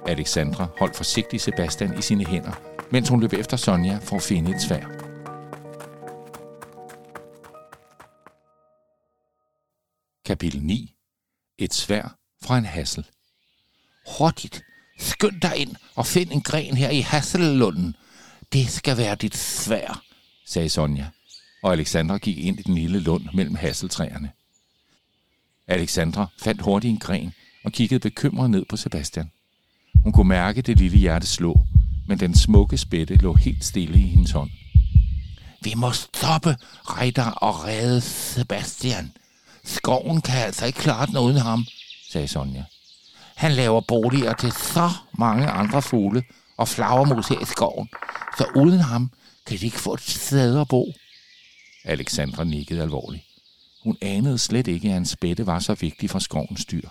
Alexandra 0.08 0.68
holdt 0.80 0.96
forsigtigt 0.96 1.44
Sebastian 1.44 1.98
i 1.98 2.02
sine 2.02 2.26
hænder, 2.26 2.52
mens 2.92 3.10
hun 3.10 3.20
løb 3.20 3.34
efter 3.34 3.58
Sonja 3.58 3.98
for 4.02 4.16
at 4.16 4.22
finde 4.22 4.56
et 4.56 4.62
svær. 4.62 4.97
Kapitel 10.28 10.64
9. 10.64 10.94
Et 11.58 11.74
svær 11.74 12.18
fra 12.44 12.58
en 12.58 12.66
hassel. 12.66 13.06
Hurtigt, 14.18 14.62
skynd 15.00 15.42
dig 15.42 15.58
ind 15.58 15.76
og 15.96 16.06
find 16.06 16.32
en 16.32 16.42
gren 16.42 16.78
her 16.78 16.90
i 16.90 17.00
hassellunden. 17.00 17.96
Det 18.54 18.70
skal 18.70 18.98
være 18.98 19.16
dit 19.16 19.38
svær, 19.38 20.04
sagde 20.46 20.70
Sonja, 20.70 21.08
og 21.64 21.72
Alexandra 21.74 22.18
gik 22.18 22.38
ind 22.38 22.60
i 22.60 22.62
den 22.62 22.76
lille 22.76 23.00
lund 23.00 23.26
mellem 23.34 23.56
hasseltræerne. 23.56 24.32
Alexandra 25.68 26.28
fandt 26.40 26.62
hurtigt 26.62 26.92
en 26.92 27.00
gren 27.00 27.34
og 27.64 27.72
kiggede 27.72 28.00
bekymret 28.00 28.50
ned 28.50 28.66
på 28.70 28.78
Sebastian. 28.78 29.32
Hun 30.04 30.12
kunne 30.12 30.30
mærke 30.30 30.62
det 30.62 30.78
lille 30.78 30.98
hjerte 30.98 31.28
slå, 31.28 31.60
men 32.08 32.20
den 32.20 32.36
smukke 32.36 32.78
spætte 32.78 33.16
lå 33.16 33.34
helt 33.34 33.66
stille 33.66 34.00
i 34.00 34.08
hendes 34.08 34.32
hånd. 34.32 34.50
Vi 35.64 35.74
må 35.76 35.92
stoppe 35.92 36.58
Reiter 36.86 37.32
og 37.32 37.64
redde 37.64 38.02
Sebastian. 38.02 39.12
Skoven 39.68 40.22
kan 40.22 40.38
altså 40.38 40.66
ikke 40.66 40.80
klare 40.80 41.06
den 41.06 41.18
uden 41.18 41.38
ham, 41.38 41.66
sagde 42.12 42.28
Sonja. 42.28 42.64
Han 43.36 43.52
laver 43.52 43.82
boliger 43.82 44.34
til 44.34 44.52
så 44.52 44.90
mange 45.18 45.48
andre 45.48 45.82
fugle 45.82 46.24
og 46.58 46.68
flagermus 46.68 47.28
her 47.28 47.40
i 47.40 47.46
skoven, 47.46 47.90
så 48.38 48.46
uden 48.56 48.80
ham 48.80 49.12
kan 49.46 49.58
de 49.58 49.66
ikke 49.66 49.80
få 49.80 49.94
et 49.94 50.02
sted 50.02 50.60
at 50.60 50.68
bo. 50.68 50.94
Alexandra 51.84 52.44
nikkede 52.44 52.82
alvorligt. 52.82 53.24
Hun 53.84 53.98
anede 54.02 54.38
slet 54.38 54.68
ikke, 54.68 54.88
at 54.88 54.94
hans 54.94 55.10
spætte 55.10 55.46
var 55.46 55.60
så 55.60 55.74
vigtig 55.74 56.10
for 56.10 56.20
skovens 56.20 56.66
dyr. 56.66 56.90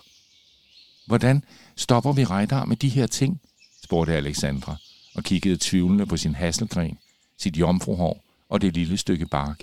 Hvordan 1.06 1.44
stopper 1.76 2.12
vi 2.12 2.24
Rejdar 2.24 2.64
med 2.64 2.76
de 2.76 2.88
her 2.88 3.06
ting? 3.06 3.40
spurgte 3.84 4.14
Alexandra 4.16 4.76
og 5.14 5.24
kiggede 5.24 5.58
tvivlende 5.60 6.06
på 6.06 6.16
sin 6.16 6.34
hasselgren, 6.34 6.98
sit 7.38 7.56
jomfruhår 7.56 8.24
og 8.48 8.60
det 8.60 8.74
lille 8.74 8.96
stykke 8.96 9.26
bark. 9.26 9.62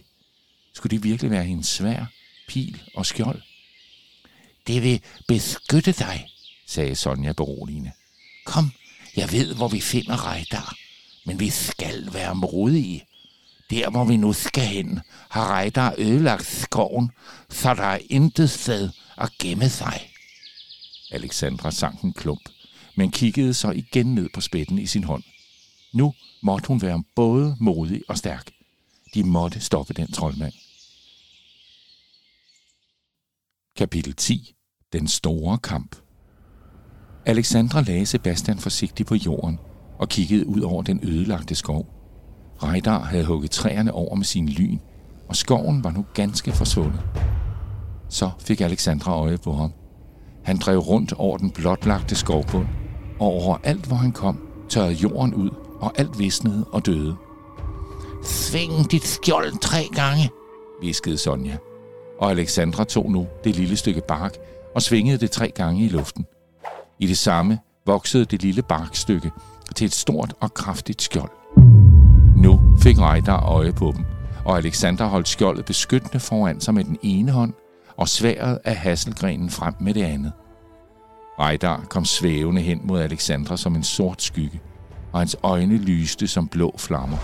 Skulle 0.73 0.97
det 0.97 1.03
virkelig 1.03 1.31
være 1.31 1.43
hendes 1.43 1.67
svær, 1.67 2.05
pil 2.47 2.81
og 2.95 3.05
skjold? 3.05 3.41
Det 4.67 4.83
vil 4.83 5.01
beskytte 5.27 5.91
dig, 5.91 6.27
sagde 6.67 6.95
Sonja 6.95 7.31
beroligende. 7.31 7.91
Kom, 8.45 8.71
jeg 9.15 9.31
ved, 9.31 9.55
hvor 9.55 9.67
vi 9.67 9.81
finder 9.81 10.25
Rejdar, 10.25 10.75
men 11.25 11.39
vi 11.39 11.49
skal 11.49 12.13
være 12.13 12.35
modige. 12.35 13.05
Der, 13.69 13.89
hvor 13.89 14.05
vi 14.05 14.17
nu 14.17 14.33
skal 14.33 14.65
hen, 14.65 14.99
har 15.29 15.47
Rejdar 15.47 15.95
ødelagt 15.97 16.45
skoven, 16.45 17.11
så 17.49 17.73
der 17.73 17.83
er 17.83 17.99
intet 18.09 18.49
sted 18.49 18.89
at 19.17 19.31
gemme 19.39 19.69
sig. 19.69 20.09
Alexandra 21.11 21.71
sank 21.71 22.01
en 22.01 22.13
klump, 22.13 22.49
men 22.95 23.11
kiggede 23.11 23.53
så 23.53 23.71
igen 23.71 24.15
ned 24.15 24.29
på 24.33 24.41
spætten 24.41 24.79
i 24.79 24.87
sin 24.87 25.03
hånd. 25.03 25.23
Nu 25.93 26.13
måtte 26.41 26.67
hun 26.67 26.81
være 26.81 27.03
både 27.15 27.55
modig 27.59 28.01
og 28.07 28.17
stærk. 28.17 28.51
De 29.13 29.23
måtte 29.23 29.59
stoppe 29.59 29.93
den 29.93 30.11
troldmand. 30.11 30.53
Kapitel 33.77 34.13
10. 34.13 34.55
Den 34.93 35.07
store 35.07 35.57
kamp. 35.57 35.95
Alexandra 37.25 37.81
lagde 37.81 38.05
Sebastian 38.05 38.57
forsigtigt 38.57 39.09
på 39.09 39.15
jorden 39.15 39.59
og 39.99 40.09
kiggede 40.09 40.47
ud 40.47 40.61
over 40.61 40.83
den 40.83 40.99
ødelagte 41.03 41.55
skov. 41.55 41.85
Rejdar 42.63 42.99
havde 42.99 43.25
hugget 43.25 43.51
træerne 43.51 43.93
over 43.93 44.15
med 44.15 44.25
sin 44.25 44.49
lyn, 44.49 44.79
og 45.29 45.35
skoven 45.35 45.83
var 45.83 45.91
nu 45.91 46.05
ganske 46.13 46.51
forsvundet. 46.51 47.01
Så 48.09 48.29
fik 48.39 48.61
Alexandra 48.61 49.11
øje 49.11 49.37
på 49.37 49.53
ham. 49.53 49.73
Han 50.43 50.57
drev 50.57 50.77
rundt 50.79 51.13
over 51.13 51.37
den 51.37 51.51
blotlagte 51.51 52.15
skovbund, 52.15 52.67
og 53.19 53.27
overalt, 53.27 53.85
hvor 53.85 53.97
han 53.97 54.11
kom, 54.11 54.47
tørrede 54.69 54.93
jorden 54.93 55.33
ud, 55.33 55.49
og 55.79 55.99
alt 55.99 56.19
visnede 56.19 56.65
og 56.71 56.85
døde. 56.85 57.15
Sving 58.23 58.91
dit 58.91 59.03
skjold 59.07 59.59
tre 59.61 59.87
gange, 59.95 60.29
viskede 60.81 61.17
Sonja. 61.17 61.57
Og 62.19 62.31
Alexandra 62.31 62.83
tog 62.83 63.11
nu 63.11 63.27
det 63.43 63.55
lille 63.55 63.77
stykke 63.77 64.01
bark 64.07 64.37
og 64.75 64.81
svingede 64.81 65.17
det 65.17 65.31
tre 65.31 65.51
gange 65.55 65.85
i 65.85 65.89
luften. 65.89 66.25
I 66.99 67.07
det 67.07 67.17
samme 67.17 67.59
voksede 67.85 68.25
det 68.25 68.41
lille 68.41 68.61
barkstykke 68.61 69.31
til 69.75 69.85
et 69.85 69.93
stort 69.93 70.33
og 70.39 70.53
kraftigt 70.53 71.01
skjold. 71.01 71.31
Nu 72.35 72.61
fik 72.79 72.99
Rejdar 72.99 73.45
øje 73.45 73.71
på 73.71 73.93
dem, 73.95 74.05
og 74.45 74.57
Alexander 74.57 75.05
holdt 75.05 75.27
skjoldet 75.27 75.65
beskyttende 75.65 76.19
foran 76.19 76.61
sig 76.61 76.73
med 76.73 76.83
den 76.83 76.97
ene 77.01 77.31
hånd, 77.31 77.53
og 77.97 78.09
sværet 78.09 78.59
af 78.63 78.75
hasselgrenen 78.75 79.49
frem 79.49 79.73
med 79.79 79.93
det 79.93 80.03
andet. 80.03 80.31
Rejdar 81.39 81.85
kom 81.89 82.05
svævende 82.05 82.61
hen 82.61 82.81
mod 82.83 83.01
Alexandra 83.01 83.57
som 83.57 83.75
en 83.75 83.83
sort 83.83 84.21
skygge, 84.21 84.61
og 85.11 85.19
hans 85.19 85.35
øjne 85.43 85.77
lyste 85.77 86.27
som 86.27 86.47
blå 86.47 86.75
flammer. 86.77 87.17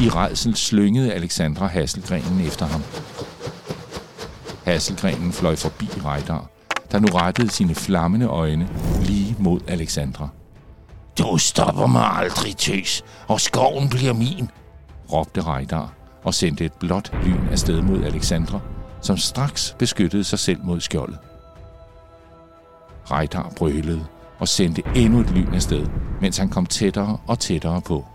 I 0.00 0.08
redsel 0.08 0.56
slyngede 0.56 1.12
Alexandra 1.12 1.66
hasselgrenen 1.66 2.40
efter 2.46 2.66
ham. 2.66 2.82
Hasselgrenen 4.64 5.32
fløj 5.32 5.56
forbi 5.56 5.86
Rejdar, 6.04 6.46
der 6.92 6.98
nu 6.98 7.06
rettede 7.06 7.50
sine 7.50 7.74
flammende 7.74 8.26
øjne 8.26 8.68
lige 9.00 9.36
mod 9.38 9.60
Alexandra. 9.68 10.28
Du 11.18 11.38
stopper 11.38 11.86
mig 11.86 12.04
aldrig, 12.04 12.56
tøs, 12.56 13.04
og 13.28 13.40
skoven 13.40 13.88
bliver 13.88 14.12
min, 14.12 14.50
råbte 15.12 15.40
Rejdar 15.40 15.92
og 16.24 16.34
sendte 16.34 16.64
et 16.64 16.72
blåt 16.72 17.12
lyn 17.24 17.48
afsted 17.50 17.82
mod 17.82 18.04
Alexandra, 18.04 18.60
som 19.00 19.16
straks 19.16 19.76
beskyttede 19.78 20.24
sig 20.24 20.38
selv 20.38 20.64
mod 20.64 20.80
skjoldet. 20.80 21.18
Rejdar 23.10 23.52
brølede 23.56 24.06
og 24.38 24.48
sendte 24.48 24.82
endnu 24.94 25.20
et 25.20 25.30
lyn 25.30 25.54
afsted, 25.54 25.86
mens 26.20 26.36
han 26.36 26.48
kom 26.48 26.66
tættere 26.66 27.18
og 27.26 27.38
tættere 27.38 27.80
på. 27.80 28.06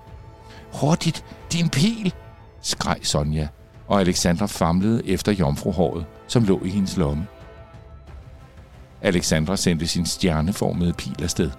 Hurtigt, 0.74 1.26
din 1.54 1.70
pil, 1.70 2.14
skreg 2.62 3.00
Sonja, 3.04 3.48
og 3.88 4.00
Alexandra 4.00 4.46
famlede 4.46 5.08
efter 5.08 5.32
jomfruhåret, 5.32 6.06
som 6.28 6.44
lå 6.44 6.62
i 6.64 6.70
hendes 6.70 6.98
lomme. 6.98 7.28
Alexandra 9.02 9.56
sendte 9.56 9.88
sin 9.88 10.06
stjerneformede 10.06 10.94
pil 10.94 11.24
afsted, 11.24 11.52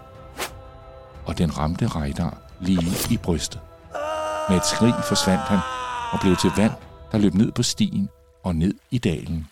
og 1.26 1.38
den 1.38 1.58
ramte 1.58 1.86
Rejdar 1.86 2.38
lige 2.60 2.92
i 3.10 3.16
brystet. 3.16 3.60
Med 4.48 4.56
et 4.56 4.66
skrig 4.66 4.94
forsvandt 5.08 5.42
han 5.42 5.58
og 6.12 6.20
blev 6.20 6.36
til 6.36 6.50
vand, 6.56 6.72
der 7.12 7.18
løb 7.18 7.34
ned 7.34 7.52
på 7.52 7.62
stien 7.62 8.08
og 8.44 8.56
ned 8.56 8.74
i 8.90 8.98
dalen. 8.98 9.48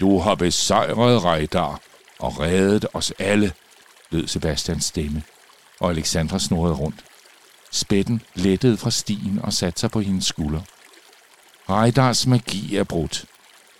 Du 0.00 0.18
har 0.18 0.34
besejret 0.34 1.24
Rejdar 1.24 1.80
og 2.18 2.40
reddet 2.40 2.86
os 2.94 3.12
alle, 3.18 3.52
lød 4.10 4.26
Sebastians 4.26 4.84
stemme, 4.84 5.22
og 5.80 5.90
Alexandra 5.90 6.38
snurrede 6.38 6.74
rundt. 6.74 7.07
Spætten 7.72 8.22
lettede 8.34 8.76
fra 8.76 8.90
stien 8.90 9.38
og 9.38 9.52
satte 9.52 9.80
sig 9.80 9.90
på 9.90 10.00
hendes 10.00 10.24
skulder. 10.26 10.62
Rejdars 11.68 12.26
magi 12.26 12.76
er 12.76 12.84
brudt, 12.84 13.24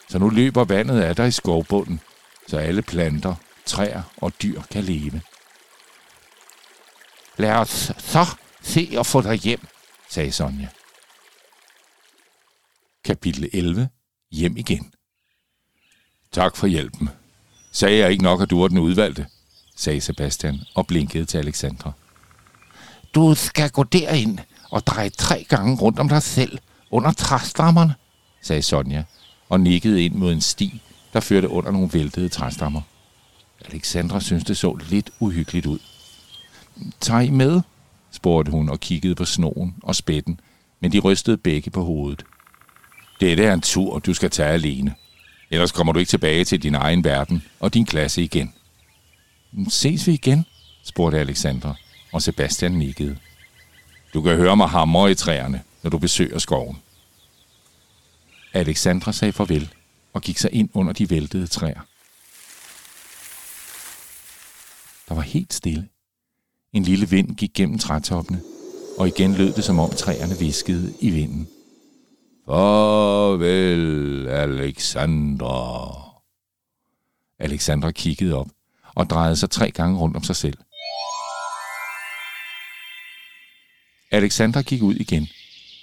så 0.08 0.18
nu 0.18 0.28
løber 0.28 0.64
vandet 0.64 1.00
af 1.00 1.16
dig 1.16 1.28
i 1.28 1.30
skovbunden, 1.30 2.00
så 2.46 2.58
alle 2.58 2.82
planter, 2.82 3.34
træer 3.66 4.02
og 4.16 4.32
dyr 4.42 4.62
kan 4.70 4.84
leve. 4.84 5.22
Lad 7.36 7.52
os 7.52 7.92
så 7.98 8.26
se 8.62 8.94
og 8.96 9.06
få 9.06 9.22
dig 9.22 9.34
hjem, 9.34 9.66
sagde 10.08 10.32
Sonja. 10.32 10.68
Kapitel 13.04 13.50
11. 13.52 13.88
Hjem 14.30 14.56
igen. 14.56 14.94
Tak 16.32 16.56
for 16.56 16.66
hjælpen. 16.66 17.08
Sagde 17.72 17.98
jeg 17.98 18.10
ikke 18.10 18.24
nok, 18.24 18.42
at 18.42 18.50
du 18.50 18.60
var 18.60 18.68
den 18.68 18.78
udvalgte? 18.78 19.26
sagde 19.76 20.00
Sebastian 20.00 20.60
og 20.74 20.86
blinkede 20.86 21.24
til 21.24 21.38
Alexandra. 21.38 21.92
Du 23.14 23.34
skal 23.34 23.70
gå 23.70 23.82
derind 23.82 24.38
og 24.70 24.86
dreje 24.86 25.08
tre 25.08 25.46
gange 25.48 25.76
rundt 25.76 25.98
om 25.98 26.08
dig 26.08 26.22
selv 26.22 26.58
under 26.90 27.12
træstammerne, 27.12 27.94
sagde 28.42 28.62
Sonja 28.62 29.04
og 29.48 29.60
nikkede 29.60 30.04
ind 30.04 30.14
mod 30.14 30.32
en 30.32 30.40
sti, 30.40 30.82
der 31.12 31.20
førte 31.20 31.48
under 31.48 31.70
nogle 31.70 31.90
væltede 31.92 32.28
træstammer. 32.28 32.80
Alexandra 33.64 34.20
syntes, 34.20 34.44
det 34.44 34.56
så 34.56 34.78
lidt 34.90 35.10
uhyggeligt 35.20 35.66
ud. 35.66 35.78
Tag 37.00 37.24
I 37.24 37.30
med? 37.30 37.60
spurgte 38.10 38.50
hun 38.50 38.68
og 38.68 38.80
kiggede 38.80 39.14
på 39.14 39.24
snoen 39.24 39.74
og 39.82 39.94
spætten, 39.94 40.40
men 40.80 40.92
de 40.92 40.98
rystede 40.98 41.36
begge 41.36 41.70
på 41.70 41.84
hovedet. 41.84 42.24
Dette 43.20 43.44
er 43.44 43.54
en 43.54 43.60
tur, 43.60 43.98
du 43.98 44.14
skal 44.14 44.30
tage 44.30 44.48
alene. 44.48 44.94
Ellers 45.50 45.72
kommer 45.72 45.92
du 45.92 45.98
ikke 45.98 46.10
tilbage 46.10 46.44
til 46.44 46.62
din 46.62 46.74
egen 46.74 47.04
verden 47.04 47.42
og 47.60 47.74
din 47.74 47.86
klasse 47.86 48.22
igen. 48.22 48.54
Ses 49.68 50.06
vi 50.06 50.12
igen? 50.12 50.44
spurgte 50.82 51.18
Alexandra, 51.18 51.74
og 52.12 52.22
Sebastian 52.22 52.72
nikkede. 52.72 53.18
Du 54.14 54.22
kan 54.22 54.36
høre 54.36 54.56
mig 54.56 54.68
hamre 54.68 55.10
i 55.10 55.14
træerne, 55.14 55.62
når 55.82 55.90
du 55.90 55.98
besøger 55.98 56.38
skoven. 56.38 56.78
Alexandra 58.52 59.12
sagde 59.12 59.32
farvel 59.32 59.74
og 60.12 60.22
gik 60.22 60.38
sig 60.38 60.52
ind 60.52 60.70
under 60.74 60.92
de 60.92 61.10
væltede 61.10 61.46
træer. 61.46 61.80
Der 65.08 65.14
var 65.14 65.22
helt 65.22 65.54
stille. 65.54 65.88
En 66.72 66.82
lille 66.82 67.08
vind 67.08 67.36
gik 67.36 67.50
gennem 67.54 67.78
trætoppene, 67.78 68.42
og 68.98 69.08
igen 69.08 69.34
lød 69.34 69.52
det, 69.52 69.64
som 69.64 69.78
om 69.78 69.90
træerne 69.90 70.38
viskede 70.38 70.94
i 71.00 71.10
vinden. 71.10 71.48
Farvel, 72.46 74.28
Alexandra. 74.28 76.04
Alexandra 77.38 77.90
kiggede 77.90 78.34
op 78.34 78.48
og 78.94 79.10
drejede 79.10 79.36
sig 79.36 79.50
tre 79.50 79.70
gange 79.70 79.98
rundt 79.98 80.16
om 80.16 80.22
sig 80.22 80.36
selv. 80.36 80.58
Alexandra 84.10 84.62
gik 84.62 84.82
ud 84.82 84.94
igen, 84.94 85.28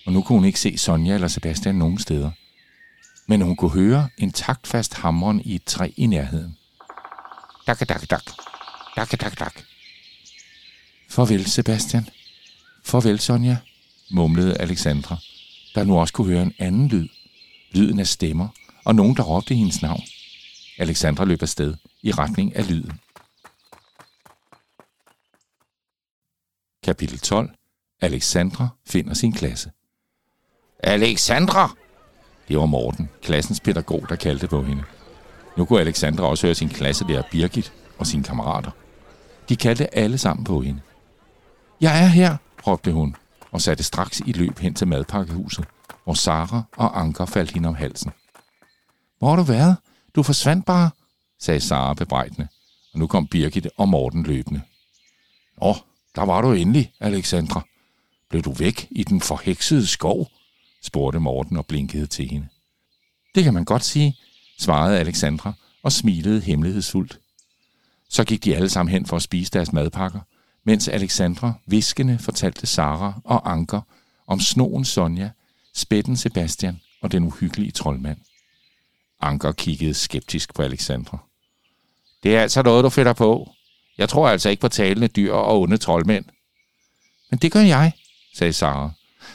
og 0.06 0.14
nu 0.14 0.22
kunne 0.22 0.38
hun 0.38 0.46
ikke 0.46 0.60
se 0.60 0.78
Sonja 0.78 1.14
eller 1.14 1.28
Sebastian 1.28 1.76
nogen 1.76 2.00
steder. 2.00 2.32
Men 3.28 3.42
hun 3.42 3.56
kunne 3.56 3.72
høre 3.72 4.10
en 4.18 4.32
taktfast 4.32 4.94
hamren 4.94 5.42
i 5.42 5.56
et 5.56 5.64
træ 5.64 5.92
i 5.98 6.06
nærheden. 6.06 6.58
Dak, 7.68 7.80
dak, 7.80 8.10
dak. 8.10 8.24
Dak, 8.96 9.22
dak, 9.22 9.40
dak. 9.40 9.64
Farvel, 11.10 11.46
Sebastian. 11.46 12.10
Farvel, 12.84 13.20
Sonja, 13.20 13.58
mumlede 14.12 14.58
Alexandra, 14.58 15.18
der 15.76 15.84
nu 15.84 16.00
også 16.00 16.14
kunne 16.14 16.28
høre 16.28 16.44
en 16.44 16.54
anden 16.60 16.88
lyd. 16.88 17.08
Lyden 17.72 18.00
af 18.00 18.08
stemmer, 18.08 18.48
og 18.86 18.96
nogen, 18.96 19.18
der 19.18 19.24
råbte 19.24 19.56
hendes 19.56 19.82
navn. 19.82 20.02
Alexandra 20.78 21.26
løb 21.26 21.42
afsted 21.42 21.76
i 22.02 22.12
retning 22.12 22.56
af 22.56 22.70
lyden. 22.70 23.00
Kapitel 26.84 27.20
12. 27.20 27.50
Alexandra 28.06 28.68
finder 28.88 29.13
sin 29.13 29.32
klasse. 29.32 29.72
Alexandra! 30.80 31.70
Det 32.48 32.58
var 32.58 32.65
Morten, 32.65 33.10
klassens 33.22 33.60
pædagog, 33.60 34.06
der 34.10 34.15
kaldte 34.15 34.48
på 34.48 34.63
hende. 34.63 34.84
Nu 35.58 35.65
kunne 35.65 35.80
Alexandra 35.80 36.24
også 36.24 36.48
høre 36.48 36.56
sin 36.56 36.70
klasse 36.70 37.08
der 37.08 37.24
Birgit 37.32 37.74
og 37.98 38.08
sine 38.08 38.24
kammerater. 38.24 38.72
De 39.50 39.56
kaldte 39.56 39.96
alle 39.96 40.18
sammen 40.18 40.44
på 40.44 40.62
hende. 40.62 40.82
Jeg 41.82 42.04
er 42.04 42.08
her, 42.08 42.38
råbte 42.68 42.91
hun, 42.91 43.15
og 43.52 43.62
satte 43.62 43.84
straks 43.84 44.22
i 44.26 44.32
løb 44.32 44.60
hen 44.60 44.74
til 44.74 44.88
madpakkehuset, 44.88 45.65
hvor 46.04 46.13
Sara 46.13 46.63
og 46.78 47.00
Anker 47.00 47.26
faldt 47.26 47.52
hende 47.52 47.70
om 47.70 47.76
halsen. 47.76 48.12
Hvor 49.20 49.30
har 49.30 49.36
du 49.36 49.44
været? 49.44 49.78
Du 50.15 50.24
forsvandt 50.24 50.65
bare, 50.65 50.89
sagde 51.39 51.60
Sara 51.60 51.94
bebrejdende, 51.94 52.48
og 52.94 53.00
nu 53.00 53.08
kom 53.08 53.28
Birgit 53.28 53.68
og 53.78 53.89
Morten 53.89 54.24
løbende. 54.24 54.62
Åh, 55.62 55.76
der 56.15 56.26
var 56.26 56.41
du 56.41 56.52
endelig, 56.52 56.91
Alexandra. 57.00 57.62
Blev 58.36 58.43
du 58.43 58.52
væk 58.52 58.88
i 58.91 59.04
den 59.04 59.21
forheksede 59.21 59.88
skov? 59.88 60.32
spurgte 60.84 61.19
Morten 61.19 61.58
og 61.58 61.65
blinkede 61.65 62.08
til 62.08 62.30
hende. 62.30 62.48
Det 63.36 63.43
kan 63.43 63.54
man 63.54 63.65
godt 63.65 63.84
sige, 63.84 64.17
svarede 64.60 65.00
Alexandra 65.00 65.54
og 65.84 65.91
smilede 65.91 66.41
hemmelighedsfuldt. 66.41 67.19
Så 68.10 68.24
gik 68.24 68.43
de 68.43 68.56
alle 68.56 68.69
sammen 68.69 68.93
hen 68.93 69.06
for 69.06 69.15
at 69.15 69.21
spise 69.21 69.52
deres 69.52 69.74
madpakker, 69.74 70.19
mens 70.63 70.88
Alexandra 70.88 71.54
viskende 71.65 72.19
fortalte 72.19 72.67
Sara 72.67 73.21
og 73.24 73.52
Anker 73.52 73.82
om 74.28 74.39
snoen 74.39 74.86
Sonja, 74.86 75.30
spætten 75.74 76.17
Sebastian 76.17 76.82
og 77.02 77.12
den 77.12 77.24
uhyggelige 77.24 77.71
troldmand. 77.71 78.17
Anker 79.21 79.52
kiggede 79.52 79.93
skeptisk 79.93 80.54
på 80.54 80.62
Alexandra. 80.62 81.17
Det 82.24 82.36
er 82.36 82.41
altså 82.41 82.62
noget, 82.62 82.84
du 82.84 82.89
finder 82.89 83.13
på. 83.13 83.50
Jeg 83.98 84.10
tror 84.10 84.30
altså 84.30 84.50
ikke 84.50 84.62
på 84.62 84.67
talende 84.67 85.08
dyr 85.08 85.34
og 85.34 85.62
onde 85.62 85.78
troldmænd. 85.78 86.26
Men 87.30 87.39
det 87.39 87.52
gør 87.52 87.60
jeg, 87.60 87.93
sagde 88.36 88.54
Sara, 88.54 88.91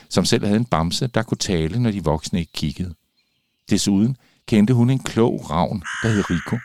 som 0.08 0.24
selv 0.24 0.44
havde 0.44 0.56
en 0.56 0.64
bamse, 0.64 1.06
der 1.06 1.22
kunne 1.22 1.38
tale, 1.38 1.78
når 1.82 1.90
de 1.90 2.04
voksne 2.04 2.38
ikke 2.38 2.52
kiggede. 2.52 2.94
Desuden 3.70 4.16
kendte 4.46 4.74
hun 4.74 4.90
en 4.90 4.98
klog 4.98 5.50
ravn, 5.50 5.82
der 6.02 6.08
hed 6.08 6.30
Rico, 6.30 6.58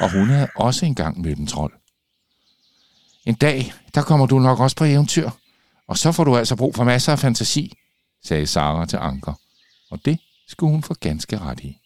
og 0.00 0.12
hun 0.12 0.28
havde 0.28 0.48
også 0.56 0.86
engang 0.86 1.20
mødt 1.20 1.38
en 1.38 1.46
trold. 1.46 1.72
En 3.26 3.34
dag, 3.34 3.72
der 3.94 4.02
kommer 4.02 4.26
du 4.26 4.38
nok 4.38 4.60
også 4.60 4.76
på 4.76 4.84
eventyr, 4.84 5.30
og 5.88 5.98
så 5.98 6.12
får 6.12 6.24
du 6.24 6.36
altså 6.36 6.56
brug 6.56 6.74
for 6.74 6.84
masser 6.84 7.12
af 7.12 7.18
fantasi, 7.18 7.72
sagde 8.24 8.46
Sara 8.46 8.86
til 8.86 8.96
Anker, 8.96 9.34
og 9.90 10.04
det 10.04 10.18
skulle 10.48 10.70
hun 10.70 10.82
få 10.82 10.94
ganske 10.94 11.38
ret 11.38 11.60
i. 11.60 11.76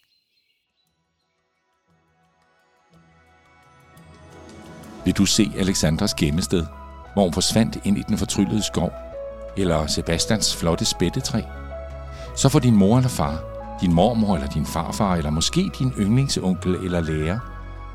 Vil 5.05 5.13
du 5.13 5.25
se 5.25 5.51
Alexandras 5.57 6.13
gemmested, 6.13 6.65
hvor 7.13 7.23
hun 7.23 7.33
forsvandt 7.33 7.77
ind 7.83 7.97
i 7.97 8.01
den 8.07 8.17
fortryllede 8.17 8.63
skov 8.63 9.04
eller 9.57 9.87
Sebastians 9.87 10.55
flotte 10.55 10.85
spættetræ? 10.85 11.41
Så 12.35 12.49
får 12.49 12.59
din 12.59 12.75
mor 12.75 12.97
eller 12.97 13.09
far, 13.09 13.43
din 13.81 13.93
mormor 13.93 14.35
eller 14.35 14.47
din 14.47 14.65
farfar, 14.65 15.15
eller 15.15 15.29
måske 15.29 15.69
din 15.79 15.93
yndlingsonkel 15.99 16.75
eller 16.75 17.01
lærer, 17.01 17.39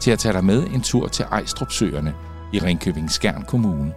til 0.00 0.10
at 0.10 0.18
tage 0.18 0.32
dig 0.32 0.44
med 0.44 0.66
en 0.66 0.80
tur 0.80 1.08
til 1.08 1.24
Ejstrupsøerne 1.30 2.14
i 2.52 2.58
Ringkøbing 2.58 3.10
Skjern 3.10 3.42
Kommune. 3.42 3.94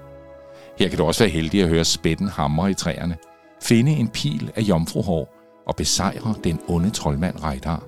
Her 0.80 0.90
kan 0.90 0.98
du 0.98 1.04
også 1.04 1.24
være 1.24 1.32
heldig 1.32 1.64
at 1.64 1.70
høre 1.70 1.84
spætten 1.84 2.28
hamre 2.28 2.72
i 2.72 2.74
træerne, 2.74 3.18
finde 3.64 3.92
en 3.92 4.08
pil 4.08 4.52
af 4.56 4.62
jomfruhår 4.62 5.34
og 5.68 5.76
besejre 5.76 6.36
den 6.44 6.60
onde 6.68 6.90
troldmand 6.90 7.44
Rejdar. 7.44 7.84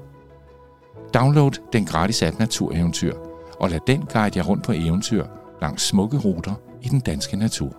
Download 1.14 1.52
den 1.74 1.86
gratis 1.86 2.24
app 2.24 2.40
Natureventyr, 2.40 3.14
og 3.60 3.70
lad 3.70 3.80
den 3.88 4.06
guide 4.06 4.38
jer 4.40 4.44
rundt 4.44 4.64
på 4.64 4.72
eventyr 4.72 5.26
langs 5.62 5.84
smukke 5.84 6.18
ruter 6.18 6.54
i 6.82 6.88
den 6.88 7.00
danske 7.00 7.38
natur. 7.38 7.76